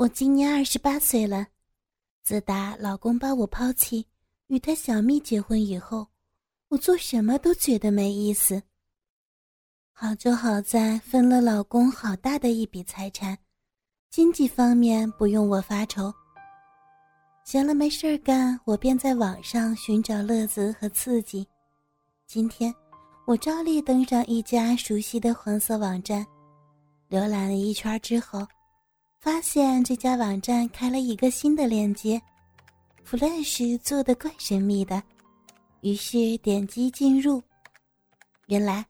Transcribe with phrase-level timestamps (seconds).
[0.00, 1.46] 我今年二十八岁了，
[2.22, 4.06] 自打老公把我抛弃，
[4.46, 6.06] 与他小蜜结婚以后，
[6.68, 8.62] 我做什么都觉得没意思。
[9.92, 13.36] 好就好在分了老公好大的一笔财产，
[14.08, 16.10] 经济方面不用我发愁。
[17.44, 21.46] 闲了没事儿干，我便在网上寻找乐子和刺激。
[22.26, 22.74] 今天，
[23.26, 26.26] 我照例登上一家熟悉的黄色网站，
[27.10, 28.48] 浏览了一圈之后。
[29.20, 32.20] 发现这家网站开了一个新的链接
[33.06, 35.02] ，Flash 做的怪神秘的，
[35.82, 37.42] 于是点击进入。
[38.46, 38.82] 原来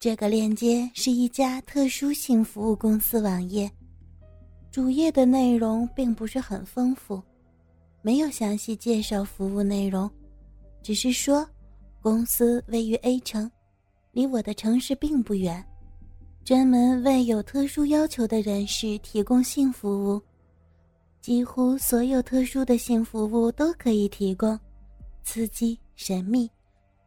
[0.00, 3.70] 这个链接是一家特殊性服务公司网页，
[4.72, 7.22] 主页的内容并不是很丰富，
[8.02, 10.10] 没有详细介绍服务内容，
[10.82, 11.48] 只是说
[12.02, 13.48] 公司位于 A 城，
[14.10, 15.64] 离我的城市并不远。
[16.46, 20.22] 专门为有特殊要求的人士提供性服务，
[21.20, 24.56] 几乎所有特殊的性服务都可以提供，
[25.24, 26.48] 刺激、神秘，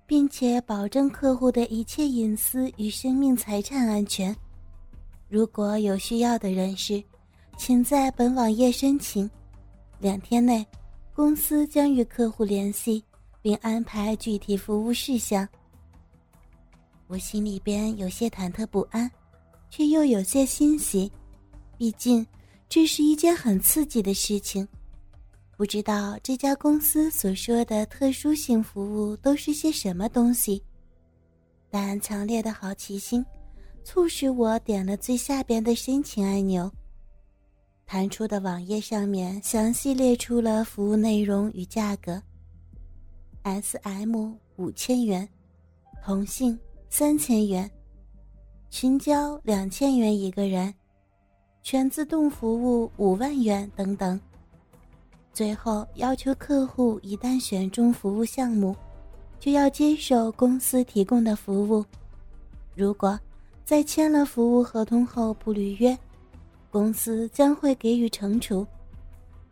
[0.06, 4.36] 并且保证客户的一切隐私与生命财产安全。
[5.30, 7.02] 如果有需要的人士，
[7.58, 9.32] 请在本网页申请，
[10.02, 10.68] 两天内，
[11.16, 13.02] 公司将与客户联系，
[13.42, 15.48] 并安排具体服务事项。
[17.08, 19.10] 我心里边有些忐忑不安。
[19.70, 21.12] 却又有些欣喜，
[21.78, 22.26] 毕竟
[22.68, 24.68] 这是一件很刺激的事情。
[25.58, 30.64] 不知道这家公司所说的特殊性服务都是些什么东西，
[31.70, 33.26] 但强烈的好奇心
[33.84, 36.72] 促使我点了最下边的申请按钮。
[37.86, 42.22] 弹出的网页上面详细列出了服务内容与价格
[43.42, 44.34] ：S.M.
[44.58, 45.28] 五千元，
[46.04, 46.58] 同性
[46.90, 47.70] 三千元。
[48.70, 50.74] 群交两千元一个人，
[51.64, 54.20] 全自动服务五万元等等。
[55.34, 58.76] 最后要求客户一旦选中服务项目，
[59.40, 61.84] 就要接受公司提供的服务。
[62.76, 63.20] 如果
[63.66, 65.98] 在签了服务合同后不履约，
[66.70, 68.66] 公司将会给予惩处。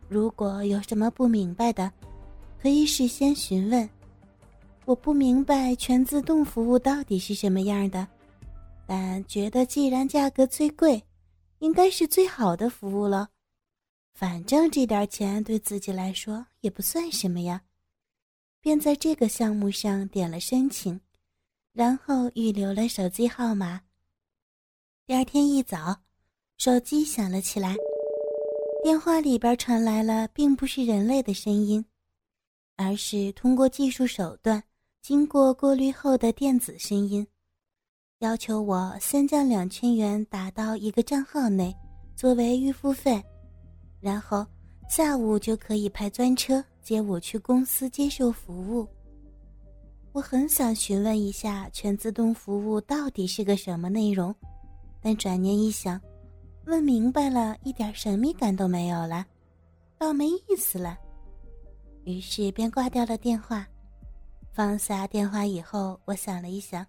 [0.08, 1.90] 如果有什么不明白的，
[2.62, 3.88] 可以事先询问。
[4.84, 8.06] 我不明白全自动服务到底是什么样的。
[8.90, 11.04] 但觉得既然价格最贵，
[11.58, 13.28] 应该是最好的服务了。
[14.14, 17.60] 反正这点钱对自己来说也不算什么呀，
[18.62, 20.98] 便在这个项目上点了申请，
[21.74, 23.82] 然后预留了手机号码。
[25.06, 25.94] 第二天一早，
[26.56, 27.76] 手机响了起来，
[28.82, 31.84] 电话里边传来了并不是人类的声音，
[32.76, 34.64] 而是通过技术手段
[35.02, 37.26] 经过过滤后的电子声音。
[38.20, 41.72] 要求我先将两千元打到一个账号内，
[42.16, 43.22] 作为预付费，
[44.00, 44.44] 然后
[44.88, 48.88] 下午就可以派专车接我去公司接受服务。
[50.10, 54.34] 我很想询问一下全自动服务到底是个什么内容，
[55.00, 56.00] 但转念一想，
[56.66, 59.24] 问明白了一点神秘感都没有了，
[59.96, 60.98] 倒没意思了。
[62.02, 63.64] 于是便挂掉了电话。
[64.52, 66.84] 放下电话以后，我想了一想。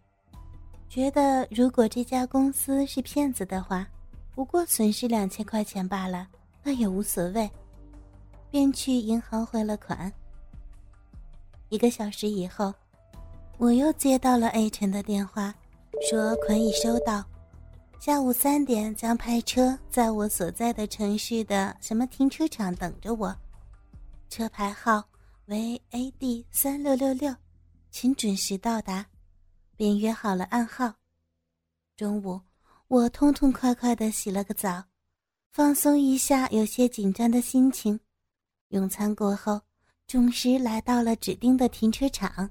[0.90, 3.88] 觉得如果这家公司是骗子的话，
[4.34, 6.28] 不过损失两千块钱罢了，
[6.64, 7.50] 那也无所谓，
[8.50, 10.12] 便去银行汇了款。
[11.70, 12.74] 一个小时以后，
[13.60, 15.54] 我又接到了 A 城的电话，
[16.10, 17.24] 说款已收到，
[18.00, 23.36] 下午三点将派车在我所在的城市的什么停车场等着我，
[24.28, 25.04] 车牌号
[25.46, 27.32] 为 AD 三六六六，
[27.92, 29.06] 请准时到达。
[29.80, 30.94] 便约好了暗号。
[31.96, 32.42] 中午，
[32.90, 34.84] 我痛痛快快的洗了个澡，
[35.54, 37.98] 放松一下有些紧张的心情。
[38.72, 39.62] 用餐过后，
[40.06, 42.50] 准时来到了指定的停车场。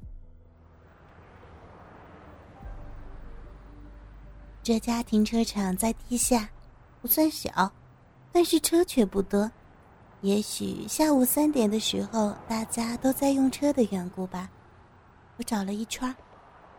[4.63, 6.49] 这家停车场在地下，
[7.03, 7.71] 不算小，
[8.33, 9.53] 但是车却不多。
[10.23, 14.51] 也许下午三点的时候大家都在用车的缘故吧。
[15.37, 16.17] 我找了一圈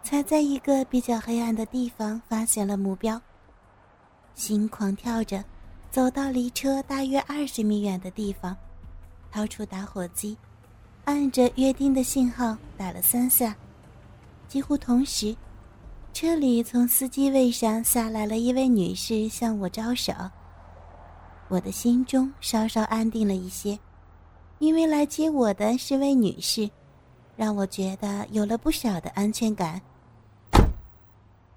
[0.02, 3.22] 才在一个比较黑暗的地方发现了目标，
[4.34, 5.44] 心狂跳着，
[5.92, 8.56] 走到离车大约二十米远的地方，
[9.32, 10.36] 掏出打火机，
[11.06, 13.56] 按着约定的信号打了三下，
[14.48, 15.36] 几乎同时，
[16.12, 20.12] 车里从司机位上下来了一位女士向我招手，
[21.50, 23.78] 我的心中稍稍安定了一些，
[24.58, 26.68] 因为来接我的是位女士，
[27.36, 29.80] 让我觉得有了不少的安全感。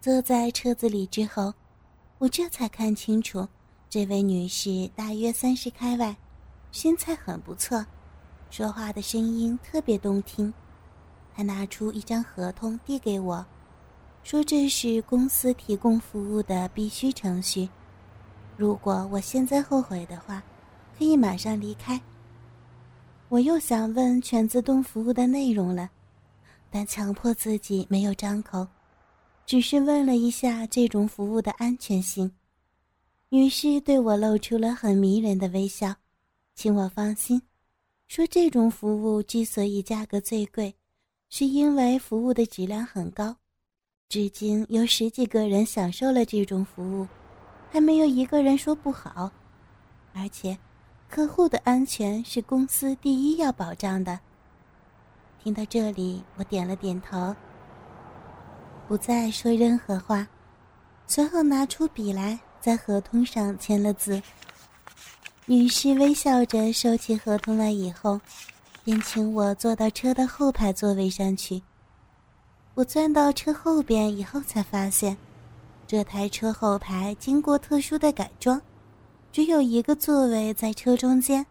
[0.02, 1.54] 坐在车子里之后，
[2.19, 3.46] 我这才看清楚，
[3.88, 6.16] 这位女士大约三十开外，
[6.72, 7.87] 身材很不错，
[8.50, 10.52] 说话的声音特别动听。
[11.32, 13.46] 她拿出一张合同递给我，
[14.25, 17.69] 说这是公司提供服务的必须程序。
[18.56, 20.43] 如果我现在后悔的话，
[20.99, 22.00] 可以马上离开。
[23.28, 25.88] 我又想问全自动服务的内容了，
[26.72, 28.66] 但强迫自己没有张口，
[29.52, 32.32] 只是问了一下这种服务的安全性。
[33.28, 35.94] 女士对我露出了很迷人的微笑，
[36.54, 37.43] 请我放心，
[38.08, 40.75] 说这种服务之所以价格最贵，
[41.28, 43.37] 是因为服务的质量很高，
[44.08, 47.06] 至今有十几个人享受了这种服务。
[47.70, 49.31] 还没有一个人说不好，
[50.14, 50.58] 而且，
[51.10, 54.19] 客户的安全是公司第一要保障的。
[55.43, 57.37] 听到这里，我点了点头，
[58.92, 60.28] 不再说任何话，
[61.06, 64.20] 随后拿出笔来，在合同上签了字。
[65.46, 68.20] 女士微笑着收起合同来以后，
[68.84, 71.62] 便请我坐到车的后排座位上去。
[72.74, 75.16] 我钻到车后边以后，才发现。
[75.86, 78.60] 这台车后排经过特殊的改装，
[79.32, 81.46] 只有一个座位在车中间，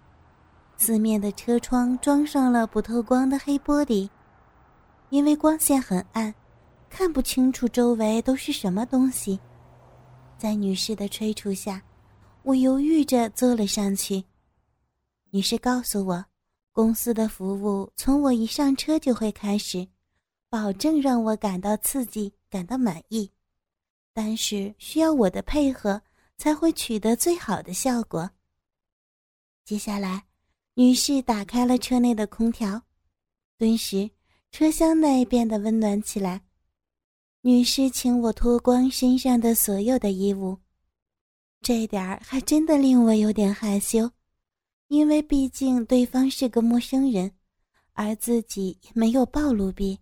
[0.78, 4.08] 四面的车窗装上了不透光的黑玻璃，
[5.10, 6.32] 因为光线很暗，
[6.92, 9.40] 看不清楚周围都是什么东西。
[10.38, 11.82] 在女士的催促下，
[12.44, 14.22] 我犹豫着坐了上去。
[15.30, 16.26] 女士告诉我，
[16.74, 19.88] 公司的服务从我一上车就会开始，
[20.50, 23.32] 保证让我感到刺激，感到满意。
[24.12, 26.02] 但是需要我的配合
[26.38, 28.30] 才会取得最好的效果。
[29.64, 30.26] 接下来，
[30.74, 32.82] 女士打开了车内的空调，
[33.58, 34.12] 顿时
[34.52, 36.42] 车厢内变得温暖起来。
[37.44, 40.60] 女士请我脱光身上的所有的衣物，
[41.62, 44.12] 这点儿还真的令我有点害羞，
[44.90, 47.32] 因为毕竟对方是个陌生人，
[47.94, 49.98] 而自己也没有暴露癖。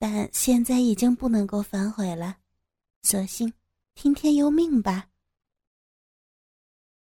[0.00, 2.38] 但现在已经不能够反悔了。
[3.02, 3.52] 索性
[3.94, 5.06] 听天由命吧。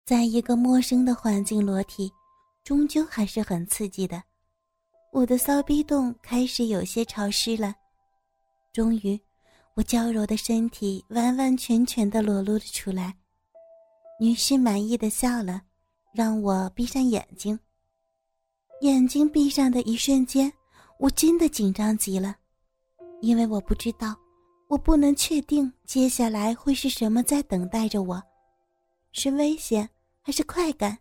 [0.03, 2.11] 在一个陌生的环境裸体，
[2.65, 4.21] 终究还是很刺激的。
[5.13, 7.73] 我的骚逼洞开始有些潮湿了。
[8.73, 9.19] 终于，
[9.73, 13.13] 我娇柔的身体完完全全的裸露了出来。
[14.19, 15.61] 女士满意的笑了，
[16.13, 17.59] 让我闭上眼睛。
[18.81, 20.51] 眼睛闭上的一瞬间，
[20.99, 22.35] 我真的紧张极了，
[23.21, 24.15] 因为我不知道。
[24.69, 28.23] 我不能确定接下来会是什么在等待着我，
[29.11, 29.89] 是危险
[30.21, 30.97] 还是快感？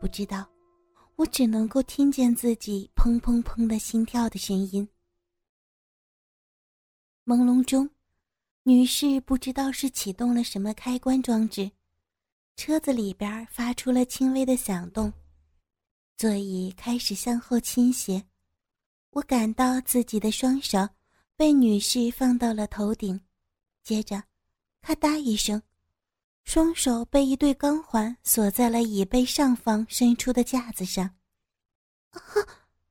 [0.00, 0.46] 不知道，
[1.16, 4.88] 我只能够听见自己砰砰砰的心跳的声音。
[7.28, 7.90] 朦胧中，
[8.62, 11.70] 女士不知道是启动了什么开关装置，
[12.56, 15.12] 车子里边发出了轻微的响动，
[16.16, 18.24] 座椅开始向后倾斜，
[19.10, 20.88] 我感到自己的双手。
[21.36, 23.20] 被女士放到了头顶，
[23.82, 24.24] 接着，
[24.80, 25.62] 咔嗒一声，
[26.44, 31.04] 双手被一对钢环锁在了椅背上方伸出的架子上。
[32.08, 32.22] 啊！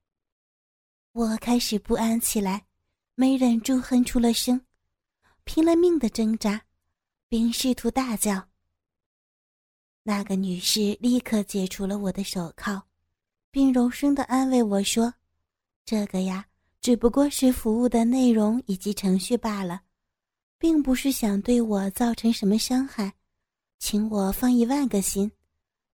[1.12, 2.67] 我开始不安起来，
[3.20, 4.62] 没忍住哼出了声，
[5.44, 6.62] 拼了命的挣扎，
[7.28, 8.48] 并试图大叫。
[10.04, 12.80] 那个女士立刻解除了我的手铐，
[13.50, 15.12] 并柔声的安慰我说
[15.84, 16.46] ：“这个呀。”
[16.80, 19.82] 只不过是服务的内容以及程序罢了，
[20.58, 23.14] 并不是想对我造成什么伤害，
[23.80, 25.30] 请我放一万个心，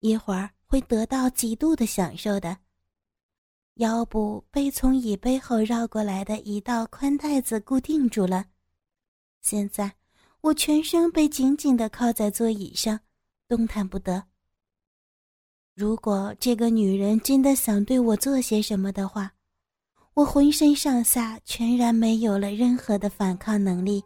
[0.00, 2.56] 一会儿会得到极度的享受的。
[3.78, 8.44] 腰部被从椅背后绕过来的一道宽带子固定住了，
[9.40, 9.92] 现在
[10.40, 12.98] 我全身被紧紧地靠在座椅上，
[13.46, 14.24] 动弹不得。
[15.74, 19.32] 如果这个女人真的想对我做些什么的话，
[20.14, 24.02] 我浑身上下全然没有了任何的反抗能力。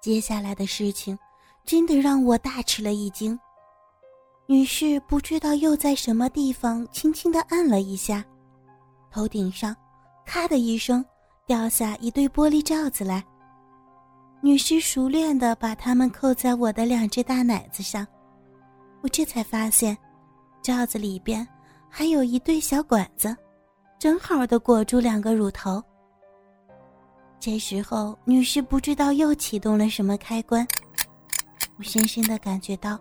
[0.00, 1.18] 接下来的事情
[1.64, 3.36] 真的让我大吃了一惊。
[4.52, 8.22] 女士不知道又在什么地方轻轻的按了一下，
[9.10, 9.74] 头顶上
[10.26, 11.02] “咔”的一声
[11.46, 13.24] 掉下一对玻璃罩子来。
[14.42, 18.06] 女士熟练的把它们扣在我的两只大奶子上，
[19.00, 19.96] 我这才发现，
[20.60, 21.48] 罩子里边
[21.88, 23.34] 还有一对小管子。
[23.98, 25.82] 正好的裹住两个乳头。
[27.40, 30.68] 这时候，女士不知道又启动了什么开关，
[31.78, 33.00] 我深深的感觉到，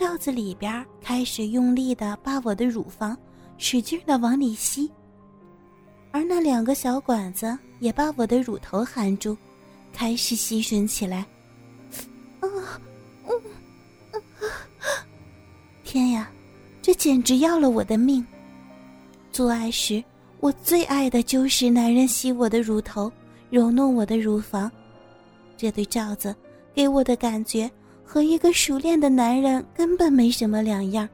[0.00, 3.14] 罩子里边开始用力的把我的乳房
[3.58, 4.90] 使劲的往里吸，
[6.10, 9.36] 而那两个小管子也把我的乳头含住，
[9.92, 11.26] 开始吸吮起来。
[15.84, 16.30] 天呀，
[16.80, 18.24] 这简直要了我的命！
[19.30, 20.02] 做爱时，
[20.40, 23.12] 我最爱的就是男人吸我的乳头，
[23.50, 24.72] 揉弄我的乳房，
[25.58, 26.34] 这对罩子
[26.72, 27.70] 给我的感觉
[28.12, 31.08] 和一个熟练的男人根本没什么两样。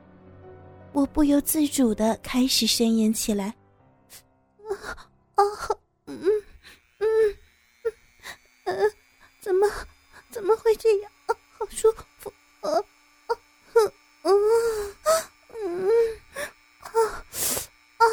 [0.95, 3.55] 我不由自主的开始呻吟起来，
[4.65, 4.73] 啊
[5.35, 5.45] 啊，
[6.07, 6.19] 嗯
[6.99, 7.37] 嗯
[8.65, 8.91] 嗯，
[9.43, 9.69] 怎么
[10.31, 11.37] 怎么会这样啊？
[11.59, 12.83] 好舒服，啊啊
[14.23, 14.33] 嗯
[15.53, 15.91] 嗯
[16.81, 16.89] 啊
[17.99, 18.05] 啊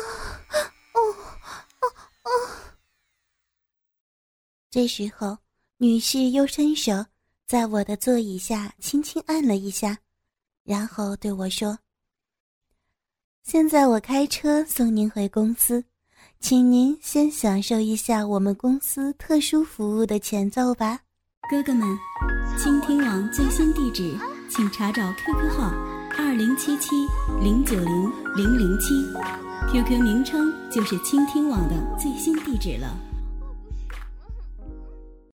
[0.92, 1.00] 哦
[1.80, 1.88] 啊
[2.24, 2.30] 啊！
[4.70, 5.38] 这时候，
[5.78, 6.92] 女士又伸手
[7.46, 9.98] 在我的座椅下轻轻按了一下，
[10.64, 11.78] 然后对我说。
[13.44, 15.84] 现在我开车送您回公司，
[16.40, 21.02] 请您先享受一下我们公司特殊服务的前奏吧。
[21.52, 21.86] 哥哥们，
[22.58, 24.18] 倾听网最新地址，
[24.50, 25.70] 请查找 QQ 号
[26.18, 26.90] 二零七七
[27.42, 28.94] 零九零零零七
[29.70, 32.98] ，QQ 名称就是倾听网的最新地址了。